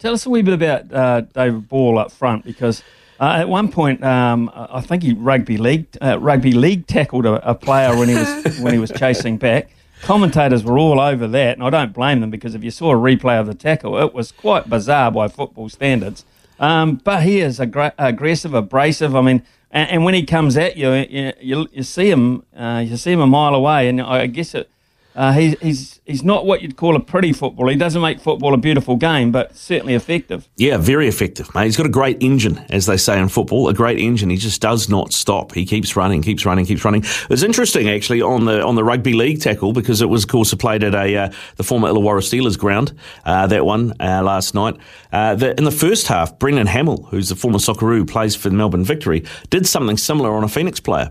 Tell 0.00 0.12
us 0.12 0.26
a 0.26 0.30
wee 0.30 0.42
bit 0.42 0.54
about 0.54 0.92
uh, 0.92 1.20
David 1.22 1.68
Ball 1.68 1.98
up 1.98 2.12
front 2.12 2.44
because. 2.44 2.82
Uh, 3.18 3.38
at 3.38 3.48
one 3.48 3.72
point, 3.72 4.04
um, 4.04 4.50
I 4.54 4.82
think 4.82 5.02
he 5.02 5.14
rugby 5.14 5.56
league 5.56 5.86
uh, 6.02 6.18
rugby 6.18 6.52
league 6.52 6.86
tackled 6.86 7.24
a, 7.24 7.48
a, 7.48 7.54
player 7.54 7.96
when 7.96 8.10
he 8.10 8.14
was 8.14 8.58
when 8.60 8.74
he 8.74 8.78
was 8.78 8.90
chasing 8.90 9.38
back. 9.38 9.70
Commentators 10.02 10.62
were 10.62 10.78
all 10.78 11.00
over 11.00 11.26
that, 11.26 11.56
and 11.56 11.62
I 11.66 11.70
don't 11.70 11.94
blame 11.94 12.20
them 12.20 12.30
because 12.30 12.54
if 12.54 12.62
you 12.62 12.70
saw 12.70 12.92
a 12.92 12.94
replay 12.94 13.40
of 13.40 13.46
the 13.46 13.54
tackle, 13.54 13.96
it 13.98 14.12
was 14.12 14.32
quite 14.32 14.68
bizarre 14.68 15.10
by 15.10 15.28
football 15.28 15.70
standards. 15.70 16.26
Um, 16.58 17.00
but 17.04 17.22
he 17.22 17.40
is 17.40 17.58
aggr- 17.58 17.92
aggressive, 17.98 18.54
abrasive. 18.54 19.14
I 19.14 19.20
mean, 19.20 19.42
and, 19.70 19.90
and, 19.90 20.04
when 20.04 20.14
he 20.14 20.24
comes 20.24 20.56
at 20.56 20.76
you, 20.76 20.92
you, 20.92 21.32
you, 21.40 21.68
you 21.72 21.82
see 21.82 22.10
him, 22.10 22.44
uh, 22.56 22.82
you 22.86 22.96
see 22.96 23.12
him 23.12 23.20
a 23.20 23.26
mile 23.26 23.54
away, 23.54 23.88
and 23.88 24.00
I 24.00 24.26
guess 24.26 24.54
it, 24.54 24.70
uh, 25.16 25.32
he, 25.32 25.56
he's 25.62 26.00
he's 26.04 26.22
not 26.22 26.44
what 26.44 26.60
you'd 26.60 26.76
call 26.76 26.94
a 26.94 27.00
pretty 27.00 27.32
footballer. 27.32 27.70
He 27.70 27.76
doesn't 27.76 28.02
make 28.02 28.20
football 28.20 28.52
a 28.52 28.58
beautiful 28.58 28.96
game, 28.96 29.32
but 29.32 29.56
certainly 29.56 29.94
effective. 29.94 30.48
Yeah, 30.56 30.76
very 30.76 31.08
effective, 31.08 31.52
mate. 31.54 31.64
He's 31.64 31.76
got 31.76 31.86
a 31.86 31.90
great 31.90 32.22
engine, 32.22 32.64
as 32.68 32.84
they 32.84 32.98
say 32.98 33.18
in 33.18 33.28
football. 33.28 33.68
A 33.68 33.74
great 33.74 33.98
engine. 33.98 34.28
He 34.28 34.36
just 34.36 34.60
does 34.60 34.90
not 34.90 35.14
stop. 35.14 35.52
He 35.52 35.64
keeps 35.64 35.96
running, 35.96 36.20
keeps 36.20 36.44
running, 36.44 36.66
keeps 36.66 36.84
running. 36.84 37.02
It 37.02 37.30
was 37.30 37.42
interesting 37.42 37.88
actually 37.88 38.20
on 38.20 38.44
the 38.44 38.62
on 38.62 38.74
the 38.74 38.84
rugby 38.84 39.14
league 39.14 39.40
tackle 39.40 39.72
because 39.72 40.02
it 40.02 40.08
was 40.10 40.24
of 40.24 40.28
course 40.28 40.52
played 40.54 40.84
at 40.84 40.94
a 40.94 41.16
uh, 41.16 41.32
the 41.56 41.64
former 41.64 41.88
Illawarra 41.88 42.20
Steelers 42.20 42.58
ground. 42.58 42.92
Uh, 43.24 43.46
that 43.46 43.64
one 43.64 43.94
uh, 43.98 44.22
last 44.22 44.54
night. 44.54 44.76
Uh, 45.12 45.54
in 45.56 45.64
the 45.64 45.70
first 45.70 46.08
half, 46.08 46.38
Brendan 46.38 46.66
Hamill, 46.66 47.04
who's 47.10 47.30
the 47.30 47.36
former 47.36 47.58
Socceroo, 47.58 48.06
plays 48.06 48.36
for 48.36 48.50
the 48.50 48.54
Melbourne 48.54 48.84
Victory, 48.84 49.24
did 49.48 49.66
something 49.66 49.96
similar 49.96 50.34
on 50.34 50.44
a 50.44 50.48
Phoenix 50.48 50.78
player. 50.78 51.10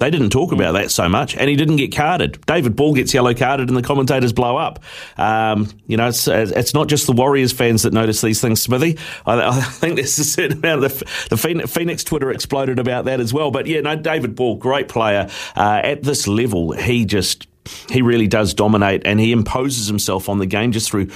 They 0.00 0.10
didn't 0.10 0.30
talk 0.30 0.50
about 0.50 0.72
that 0.72 0.90
so 0.90 1.08
much, 1.08 1.36
and 1.36 1.48
he 1.48 1.56
didn't 1.56 1.76
get 1.76 1.94
carded. 1.94 2.40
David 2.46 2.74
Ball 2.74 2.94
gets 2.94 3.12
yellow 3.12 3.34
carded, 3.34 3.68
and 3.68 3.76
the 3.76 3.82
commentators 3.82 4.32
blow 4.32 4.56
up. 4.56 4.82
Um, 5.18 5.68
you 5.86 5.98
know, 5.98 6.08
it's, 6.08 6.26
it's 6.26 6.72
not 6.72 6.88
just 6.88 7.06
the 7.06 7.12
Warriors 7.12 7.52
fans 7.52 7.82
that 7.82 7.92
notice 7.92 8.22
these 8.22 8.40
things, 8.40 8.62
Smithy. 8.62 8.98
I, 9.26 9.48
I 9.48 9.60
think 9.60 9.96
there's 9.96 10.18
a 10.18 10.24
certain 10.24 10.58
amount 10.58 10.84
of 10.84 10.98
the, 11.28 11.36
the, 11.36 11.68
Phoenix 11.68 12.02
Twitter 12.02 12.30
exploded 12.30 12.78
about 12.78 13.04
that 13.04 13.20
as 13.20 13.34
well. 13.34 13.50
But 13.50 13.66
yeah, 13.66 13.82
no, 13.82 13.94
David 13.94 14.34
Ball, 14.34 14.56
great 14.56 14.88
player. 14.88 15.28
Uh, 15.54 15.82
at 15.84 16.02
this 16.02 16.26
level, 16.26 16.72
he 16.72 17.04
just 17.04 17.46
he 17.88 18.02
really 18.02 18.26
does 18.26 18.54
dominate 18.54 19.02
and 19.04 19.20
he 19.20 19.32
imposes 19.32 19.86
himself 19.86 20.28
on 20.28 20.38
the 20.38 20.46
game 20.46 20.72
just 20.72 20.90
through, 20.90 21.08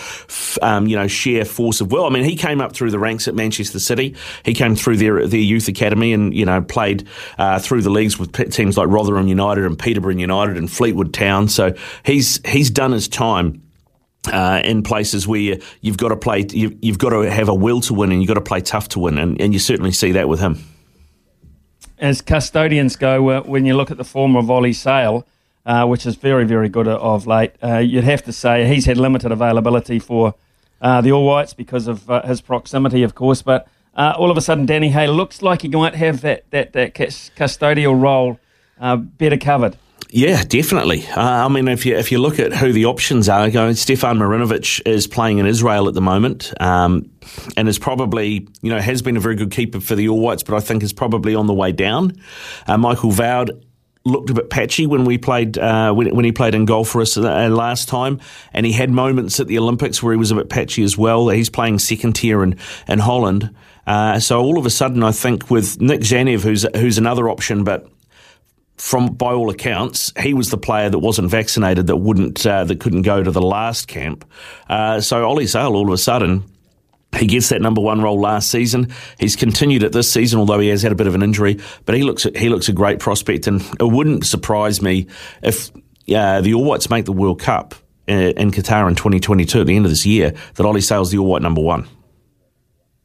um, 0.62 0.86
you 0.86 0.96
know, 0.96 1.06
sheer 1.06 1.44
force 1.44 1.80
of 1.80 1.90
will. 1.90 2.04
I 2.04 2.10
mean, 2.10 2.24
he 2.24 2.36
came 2.36 2.60
up 2.60 2.74
through 2.74 2.90
the 2.90 2.98
ranks 2.98 3.26
at 3.28 3.34
Manchester 3.34 3.78
City. 3.78 4.14
He 4.44 4.54
came 4.54 4.76
through 4.76 4.98
their 4.98 5.26
their 5.26 5.40
youth 5.40 5.68
academy 5.68 6.12
and 6.12 6.34
you 6.34 6.44
know 6.44 6.60
played 6.60 7.08
uh, 7.38 7.58
through 7.58 7.82
the 7.82 7.90
leagues 7.90 8.18
with 8.18 8.32
teams 8.52 8.76
like 8.76 8.88
Rotherham 8.88 9.26
United 9.26 9.64
and 9.64 9.78
Peterborough 9.78 10.14
United 10.14 10.56
and 10.56 10.70
Fleetwood 10.70 11.14
Town. 11.14 11.48
So 11.48 11.74
he's 12.04 12.40
he's 12.46 12.70
done 12.70 12.92
his 12.92 13.08
time. 13.08 13.62
Uh, 14.32 14.62
in 14.64 14.82
places 14.82 15.28
where 15.28 15.58
you've 15.82 15.98
got 15.98 16.08
to 16.08 16.16
play, 16.16 16.46
you've, 16.50 16.74
you've, 16.80 16.96
got 16.96 17.10
to 17.10 17.30
have 17.30 17.50
a 17.50 17.54
will 17.54 17.82
to 17.82 17.92
win, 17.92 18.10
and 18.10 18.22
you've 18.22 18.28
got 18.28 18.32
to 18.32 18.40
play 18.40 18.62
tough 18.62 18.88
to 18.88 18.98
win, 18.98 19.18
and, 19.18 19.38
and 19.38 19.52
you 19.52 19.58
certainly 19.58 19.92
see 19.92 20.12
that 20.12 20.30
with 20.30 20.40
him. 20.40 20.64
As 21.98 22.22
custodians 22.22 22.96
go, 22.96 23.28
uh, 23.28 23.42
when 23.42 23.66
you 23.66 23.76
look 23.76 23.90
at 23.90 23.98
the 23.98 24.04
former 24.04 24.40
Ollie 24.50 24.72
Sail, 24.72 25.26
uh, 25.66 25.86
which 25.86 26.06
is 26.06 26.16
very, 26.16 26.44
very 26.44 26.68
good 26.68 26.88
of 26.88 27.26
late. 27.26 27.52
Uh, 27.62 27.78
you'd 27.78 28.04
have 28.04 28.22
to 28.24 28.32
say 28.32 28.66
he's 28.66 28.86
had 28.86 28.96
limited 28.96 29.32
availability 29.32 29.98
for 29.98 30.34
uh, 30.80 31.00
the 31.00 31.12
All 31.12 31.26
Whites 31.26 31.54
because 31.54 31.88
of 31.88 32.10
uh, 32.10 32.22
his 32.22 32.40
proximity, 32.40 33.02
of 33.02 33.14
course. 33.14 33.42
But 33.42 33.66
uh, 33.94 34.14
all 34.18 34.30
of 34.30 34.36
a 34.36 34.40
sudden, 34.40 34.66
Danny 34.66 34.90
Hay 34.90 35.06
looks 35.06 35.42
like 35.42 35.62
he 35.62 35.68
might 35.68 35.94
have 35.94 36.20
that, 36.22 36.50
that, 36.50 36.72
that 36.72 36.94
custodial 36.94 38.00
role 38.00 38.38
uh, 38.80 38.96
better 38.96 39.38
covered. 39.38 39.76
Yeah, 40.10 40.44
definitely. 40.44 41.04
Uh, 41.08 41.46
I 41.46 41.48
mean, 41.48 41.66
if 41.66 41.84
you 41.84 41.96
if 41.96 42.12
you 42.12 42.18
look 42.18 42.38
at 42.38 42.52
who 42.52 42.72
the 42.72 42.84
options 42.84 43.28
are, 43.28 43.50
going 43.50 43.74
Stefan 43.74 44.16
Marinovic 44.16 44.80
is 44.86 45.08
playing 45.08 45.38
in 45.38 45.46
Israel 45.46 45.88
at 45.88 45.94
the 45.94 46.00
moment, 46.00 46.52
um, 46.60 47.10
and 47.56 47.68
is 47.68 47.80
probably 47.80 48.46
you 48.62 48.70
know 48.70 48.78
has 48.78 49.02
been 49.02 49.16
a 49.16 49.20
very 49.20 49.34
good 49.34 49.50
keeper 49.50 49.80
for 49.80 49.96
the 49.96 50.08
All 50.08 50.20
Whites, 50.20 50.44
but 50.44 50.54
I 50.54 50.60
think 50.60 50.84
is 50.84 50.92
probably 50.92 51.34
on 51.34 51.48
the 51.48 51.52
way 51.52 51.72
down. 51.72 52.12
Uh, 52.68 52.78
Michael 52.78 53.10
Woud 53.10 53.64
looked 54.04 54.28
a 54.30 54.34
bit 54.34 54.50
patchy 54.50 54.86
when 54.86 55.04
we 55.04 55.16
played 55.16 55.56
uh, 55.56 55.92
when, 55.92 56.14
when, 56.14 56.24
he 56.24 56.32
played 56.32 56.54
in 56.54 56.66
golf 56.66 56.88
for 56.88 57.00
us 57.00 57.16
uh, 57.16 57.48
last 57.48 57.88
time, 57.88 58.20
and 58.52 58.66
he 58.66 58.72
had 58.72 58.90
moments 58.90 59.40
at 59.40 59.46
the 59.46 59.58
Olympics 59.58 60.02
where 60.02 60.12
he 60.12 60.18
was 60.18 60.30
a 60.30 60.34
bit 60.34 60.50
patchy 60.50 60.82
as 60.82 60.98
well. 60.98 61.28
He's 61.28 61.50
playing 61.50 61.78
second 61.78 62.14
tier 62.14 62.42
in 62.42 62.58
in 62.86 62.98
Holland, 62.98 63.54
uh, 63.86 64.18
so 64.20 64.40
all 64.40 64.58
of 64.58 64.66
a 64.66 64.70
sudden, 64.70 65.02
I 65.02 65.12
think 65.12 65.50
with 65.50 65.80
Nik 65.80 66.00
Tzanev, 66.00 66.42
who's 66.42 66.66
who's 66.76 66.98
another 66.98 67.28
option, 67.28 67.64
but 67.64 67.88
from 68.76 69.14
by 69.14 69.32
all 69.32 69.50
accounts, 69.50 70.12
he 70.20 70.34
was 70.34 70.50
the 70.50 70.58
player 70.58 70.90
that 70.90 70.98
wasn't 70.98 71.30
vaccinated 71.30 71.86
that 71.86 71.96
wouldn't 71.96 72.44
uh, 72.46 72.64
that 72.64 72.80
couldn't 72.80 73.02
go 73.02 73.22
to 73.22 73.30
the 73.30 73.42
last 73.42 73.88
camp. 73.88 74.24
Uh, 74.68 75.00
so 75.00 75.24
Ollie 75.24 75.46
Sail 75.46 75.74
all 75.74 75.86
of 75.86 75.92
a 75.92 75.98
sudden 75.98 76.44
he 77.16 77.26
gets 77.26 77.48
that 77.50 77.60
number 77.60 77.80
one 77.80 78.00
role 78.00 78.20
last 78.20 78.50
season. 78.50 78.92
He's 79.18 79.36
continued 79.36 79.82
it 79.82 79.92
this 79.92 80.10
season, 80.10 80.38
although 80.38 80.58
he 80.58 80.68
has 80.68 80.82
had 80.82 80.92
a 80.92 80.94
bit 80.94 81.06
of 81.06 81.14
an 81.14 81.22
injury. 81.22 81.60
But 81.84 81.94
he 81.94 82.02
looks 82.02 82.24
he 82.36 82.48
looks 82.48 82.68
a 82.68 82.72
great 82.72 82.98
prospect, 82.98 83.46
and 83.46 83.60
it 83.80 83.90
wouldn't 83.90 84.26
surprise 84.26 84.82
me 84.82 85.06
if 85.42 85.70
uh, 86.14 86.40
the 86.40 86.54
All 86.54 86.64
Whites 86.64 86.90
make 86.90 87.04
the 87.04 87.12
World 87.12 87.40
Cup 87.40 87.74
in, 88.06 88.18
uh, 88.18 88.32
in 88.36 88.50
Qatar 88.50 88.88
in 88.88 88.94
2022 88.94 89.60
at 89.60 89.66
the 89.66 89.76
end 89.76 89.84
of 89.84 89.90
this 89.90 90.06
year. 90.06 90.34
That 90.54 90.66
Ollie 90.66 90.80
Sail's 90.80 91.10
the 91.10 91.18
All 91.18 91.26
White 91.26 91.42
number 91.42 91.60
one. 91.60 91.86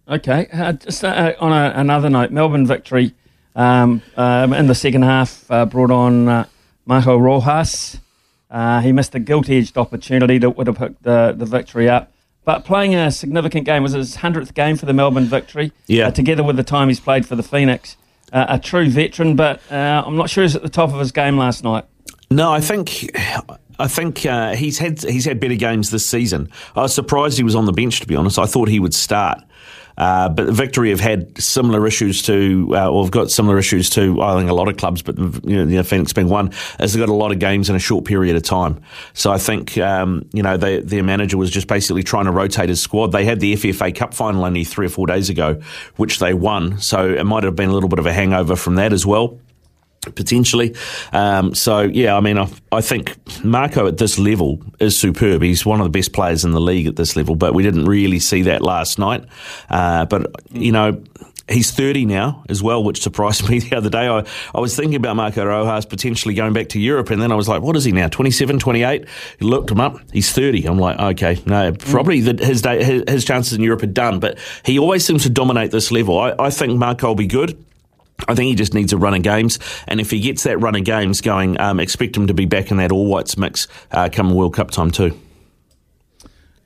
Okay, 0.07 0.47
uh, 0.51 0.73
just 0.73 1.03
uh, 1.03 1.33
on 1.39 1.51
a, 1.51 1.73
another 1.75 2.09
note, 2.09 2.31
Melbourne 2.31 2.65
victory 2.65 3.13
um, 3.55 4.01
um 4.15 4.53
in 4.53 4.67
the 4.67 4.75
second 4.75 5.03
half 5.03 5.49
uh, 5.51 5.65
brought 5.65 5.91
on 5.91 6.27
uh, 6.27 6.45
Marco 6.85 7.17
Rojas. 7.17 7.99
he 8.81 8.91
missed 8.91 9.13
a 9.13 9.19
gilt-edged 9.19 9.77
opportunity 9.77 10.39
that 10.39 10.51
would 10.51 10.67
have 10.67 10.77
hooked 10.77 11.03
the, 11.03 11.35
the 11.37 11.45
victory 11.45 11.87
up 11.87 12.11
but 12.49 12.65
playing 12.65 12.95
a 12.95 13.11
significant 13.11 13.63
game 13.63 13.83
was 13.83 13.91
his 13.91 14.15
hundredth 14.15 14.55
game 14.55 14.75
for 14.75 14.87
the 14.87 14.93
Melbourne 14.93 15.25
Victory. 15.25 15.71
Yeah. 15.85 16.07
Uh, 16.07 16.11
together 16.11 16.43
with 16.43 16.55
the 16.55 16.63
time 16.63 16.87
he's 16.87 16.99
played 16.99 17.27
for 17.27 17.35
the 17.35 17.43
Phoenix, 17.43 17.95
uh, 18.33 18.47
a 18.49 18.57
true 18.57 18.89
veteran. 18.89 19.35
But 19.35 19.61
uh, 19.71 20.01
I'm 20.03 20.15
not 20.15 20.31
sure 20.31 20.43
he's 20.43 20.55
at 20.55 20.63
the 20.63 20.69
top 20.69 20.91
of 20.91 20.97
his 20.97 21.11
game 21.11 21.37
last 21.37 21.63
night. 21.63 21.85
No, 22.31 22.51
I 22.51 22.59
think. 22.59 23.15
I 23.77 23.87
think 23.87 24.25
uh, 24.25 24.55
he's 24.55 24.79
had 24.79 24.99
he's 25.03 25.25
had 25.25 25.39
better 25.39 25.53
games 25.53 25.91
this 25.91 26.07
season. 26.07 26.49
I 26.75 26.81
was 26.81 26.93
surprised 26.93 27.37
he 27.37 27.43
was 27.43 27.53
on 27.53 27.65
the 27.65 27.71
bench. 27.71 27.99
To 27.99 28.07
be 28.07 28.15
honest, 28.15 28.39
I 28.39 28.47
thought 28.47 28.67
he 28.67 28.79
would 28.79 28.95
start. 28.95 29.43
Uh, 29.99 30.29
but 30.29 30.47
Victory 30.47 30.89
have 30.89 30.99
had 30.99 31.37
similar 31.41 31.85
issues 31.85 32.21
to, 32.23 32.69
uh, 32.73 32.89
or 32.89 33.03
have 33.03 33.11
got 33.11 33.29
similar 33.29 33.57
issues 33.59 33.89
to, 33.91 34.21
I 34.21 34.37
think, 34.37 34.49
a 34.49 34.53
lot 34.53 34.69
of 34.69 34.77
clubs, 34.77 35.01
but 35.01 35.17
you 35.45 35.65
know, 35.65 35.83
Phoenix 35.83 36.13
being 36.13 36.29
one, 36.29 36.51
as 36.79 36.93
they've 36.93 37.05
got 37.05 37.09
a 37.11 37.13
lot 37.13 37.31
of 37.31 37.39
games 37.39 37.69
in 37.69 37.75
a 37.75 37.79
short 37.79 38.05
period 38.05 38.35
of 38.35 38.43
time. 38.43 38.81
So 39.13 39.31
I 39.31 39.37
think, 39.37 39.77
um, 39.77 40.27
you 40.31 40.41
know, 40.41 40.57
they, 40.57 40.79
their 40.79 41.03
manager 41.03 41.37
was 41.37 41.51
just 41.51 41.67
basically 41.67 42.03
trying 42.03 42.25
to 42.25 42.31
rotate 42.31 42.69
his 42.69 42.81
squad. 42.81 43.11
They 43.11 43.25
had 43.25 43.39
the 43.39 43.53
FFA 43.53 43.93
Cup 43.93 44.13
final 44.13 44.45
only 44.45 44.63
three 44.63 44.85
or 44.85 44.89
four 44.89 45.05
days 45.05 45.29
ago, 45.29 45.59
which 45.97 46.19
they 46.19 46.33
won. 46.33 46.79
So 46.79 47.09
it 47.09 47.25
might 47.25 47.43
have 47.43 47.55
been 47.55 47.69
a 47.69 47.73
little 47.73 47.89
bit 47.89 47.99
of 47.99 48.05
a 48.05 48.13
hangover 48.13 48.55
from 48.55 48.75
that 48.75 48.93
as 48.93 49.05
well 49.05 49.37
potentially. 50.01 50.75
Um, 51.11 51.53
so 51.53 51.81
yeah, 51.81 52.15
I 52.15 52.19
mean, 52.21 52.37
I, 52.37 52.49
I, 52.71 52.81
think 52.81 53.15
Marco 53.43 53.87
at 53.87 53.97
this 53.97 54.17
level 54.17 54.61
is 54.79 54.97
superb. 54.97 55.41
He's 55.41 55.65
one 55.65 55.79
of 55.79 55.85
the 55.85 55.89
best 55.89 56.13
players 56.13 56.45
in 56.45 56.51
the 56.51 56.61
league 56.61 56.87
at 56.87 56.95
this 56.95 57.15
level, 57.15 57.35
but 57.35 57.53
we 57.53 57.63
didn't 57.63 57.85
really 57.85 58.19
see 58.19 58.43
that 58.43 58.61
last 58.61 58.99
night. 58.99 59.25
Uh, 59.69 60.05
but 60.05 60.27
you 60.51 60.71
know. 60.71 61.01
He's 61.51 61.71
30 61.71 62.05
now 62.05 62.43
as 62.47 62.61
well, 62.61 62.83
which 62.83 63.01
surprised 63.01 63.49
me 63.49 63.57
the 63.57 63.75
other 63.75 63.89
day. 63.89 64.07
I, 64.07 64.23
I 64.53 64.59
was 64.59 64.75
thinking 64.75 64.93
about 64.93 65.15
Marco 65.15 65.43
Rojas 65.43 65.83
potentially 65.83 66.35
going 66.35 66.53
back 66.53 66.69
to 66.69 66.79
Europe, 66.79 67.09
and 67.09 67.19
then 67.19 67.31
I 67.31 67.35
was 67.35 67.49
like, 67.49 67.63
what 67.63 67.75
is 67.75 67.83
he 67.83 67.91
now, 67.91 68.07
27, 68.07 68.59
28? 68.59 69.05
You 69.39 69.47
looked 69.47 69.71
him 69.71 69.79
up, 69.79 69.99
he's 70.13 70.31
30. 70.31 70.67
I'm 70.67 70.77
like, 70.77 70.99
okay, 70.99 71.41
no, 71.47 71.71
probably 71.71 72.21
the, 72.21 72.45
his, 72.45 72.61
day, 72.61 72.83
his, 72.83 73.03
his 73.07 73.25
chances 73.25 73.53
in 73.53 73.63
Europe 73.63 73.81
are 73.81 73.87
done, 73.87 74.19
but 74.19 74.37
he 74.63 74.77
always 74.77 75.03
seems 75.03 75.23
to 75.23 75.29
dominate 75.31 75.71
this 75.71 75.91
level. 75.91 76.19
I, 76.19 76.35
I 76.37 76.51
think 76.51 76.77
Marco 76.77 77.07
will 77.07 77.15
be 77.15 77.25
good. 77.25 77.57
I 78.27 78.35
think 78.35 78.47
he 78.49 78.55
just 78.55 78.73
needs 78.73 78.93
a 78.93 78.97
run 78.97 79.13
of 79.13 79.23
games, 79.23 79.59
and 79.87 79.99
if 79.99 80.11
he 80.11 80.19
gets 80.19 80.43
that 80.43 80.57
run 80.57 80.75
of 80.75 80.83
games 80.83 81.21
going, 81.21 81.59
um, 81.59 81.79
expect 81.79 82.15
him 82.15 82.27
to 82.27 82.33
be 82.33 82.45
back 82.45 82.71
in 82.71 82.77
that 82.77 82.91
All 82.91 83.05
Whites 83.05 83.37
mix 83.37 83.67
uh, 83.91 84.09
come 84.11 84.33
World 84.33 84.53
Cup 84.53 84.71
time 84.71 84.91
too. 84.91 85.19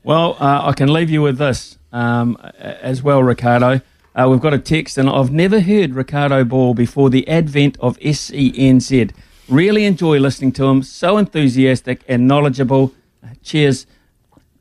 Well, 0.04 0.36
uh, 0.40 0.68
I 0.68 0.74
can 0.74 0.92
leave 0.92 1.10
you 1.10 1.22
with 1.22 1.38
this 1.38 1.78
um, 1.92 2.38
as 2.60 3.02
well, 3.02 3.24
Ricardo. 3.24 3.82
Uh, 4.16 4.28
we've 4.30 4.42
got 4.42 4.54
a 4.54 4.60
text, 4.60 4.98
and 4.98 5.10
I've 5.10 5.32
never 5.32 5.62
heard 5.62 5.96
Ricardo 5.96 6.44
Ball 6.44 6.74
before 6.74 7.10
the 7.10 7.28
advent 7.28 7.78
of 7.80 7.98
SENZ. 8.00 9.12
Really 9.48 9.86
enjoy 9.86 10.20
listening 10.20 10.52
to 10.54 10.66
him. 10.66 10.84
So 10.84 11.18
enthusiastic 11.18 12.04
and 12.08 12.28
knowledgeable. 12.28 12.94
Cheers, 13.42 13.88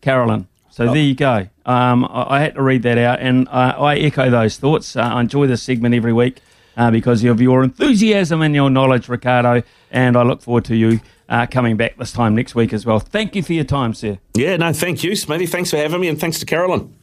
Carolyn. 0.00 0.48
So 0.70 0.86
there 0.86 0.96
you 0.96 1.14
go. 1.14 1.48
Um, 1.66 2.04
I, 2.06 2.36
I, 2.36 2.40
had 2.40 2.54
to 2.54 2.62
read 2.62 2.82
that 2.84 2.96
out, 2.96 3.20
and 3.20 3.46
I, 3.50 3.70
I 3.72 3.96
echo 3.96 4.30
those 4.30 4.56
thoughts. 4.56 4.96
Uh, 4.96 5.02
I 5.02 5.20
enjoy 5.20 5.46
this 5.46 5.62
segment 5.62 5.94
every 5.94 6.14
week 6.14 6.40
uh, 6.76 6.90
because 6.90 7.24
of 7.24 7.40
your 7.40 7.62
enthusiasm 7.62 8.42
and 8.42 8.54
your 8.54 8.70
knowledge, 8.70 9.08
Ricardo. 9.08 9.62
And 9.90 10.16
I 10.16 10.22
look 10.22 10.42
forward 10.42 10.64
to 10.66 10.76
you 10.76 11.00
uh, 11.28 11.46
coming 11.46 11.76
back 11.76 11.96
this 11.96 12.12
time 12.12 12.34
next 12.34 12.54
week 12.54 12.72
as 12.72 12.84
well. 12.86 12.98
Thank 12.98 13.34
you 13.36 13.42
for 13.42 13.52
your 13.52 13.64
time, 13.64 13.94
sir. 13.94 14.18
Yeah, 14.34 14.56
no, 14.56 14.72
thank 14.72 15.02
you, 15.02 15.16
Smithy. 15.16 15.46
Thanks 15.46 15.70
for 15.70 15.76
having 15.76 16.00
me, 16.00 16.08
and 16.08 16.20
thanks 16.20 16.38
to 16.40 16.46
Carolyn. 16.46 16.94